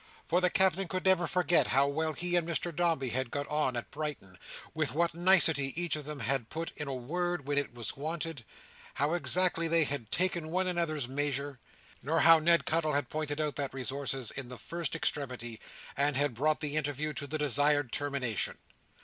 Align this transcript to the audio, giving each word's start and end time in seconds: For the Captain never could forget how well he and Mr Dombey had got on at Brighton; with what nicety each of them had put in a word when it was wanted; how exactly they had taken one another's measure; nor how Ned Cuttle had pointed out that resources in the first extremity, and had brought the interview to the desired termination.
For 0.25 0.41
the 0.41 0.49
Captain 0.49 0.87
never 1.05 1.25
could 1.25 1.29
forget 1.29 1.67
how 1.67 1.87
well 1.87 2.13
he 2.13 2.35
and 2.35 2.49
Mr 2.49 2.75
Dombey 2.75 3.09
had 3.09 3.29
got 3.29 3.47
on 3.49 3.75
at 3.75 3.91
Brighton; 3.91 4.39
with 4.73 4.95
what 4.95 5.13
nicety 5.13 5.79
each 5.79 5.95
of 5.95 6.05
them 6.05 6.21
had 6.21 6.49
put 6.49 6.71
in 6.75 6.87
a 6.87 6.93
word 6.95 7.45
when 7.47 7.59
it 7.59 7.75
was 7.75 7.95
wanted; 7.95 8.43
how 8.95 9.13
exactly 9.13 9.67
they 9.67 9.83
had 9.83 10.09
taken 10.11 10.49
one 10.49 10.65
another's 10.65 11.07
measure; 11.07 11.59
nor 12.01 12.21
how 12.21 12.39
Ned 12.39 12.65
Cuttle 12.65 12.93
had 12.93 13.09
pointed 13.09 13.39
out 13.39 13.57
that 13.57 13.75
resources 13.75 14.31
in 14.31 14.49
the 14.49 14.57
first 14.57 14.95
extremity, 14.95 15.59
and 15.95 16.15
had 16.17 16.33
brought 16.33 16.61
the 16.61 16.77
interview 16.77 17.13
to 17.13 17.27
the 17.27 17.37
desired 17.37 17.91
termination. 17.91 18.57